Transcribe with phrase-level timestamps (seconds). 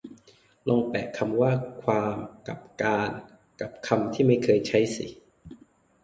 [0.67, 1.51] ลองแปะคำว่า
[1.83, 2.15] ความ
[2.47, 3.09] กับ การ
[3.61, 5.07] กับคำที่ไม่เคยใช้สิ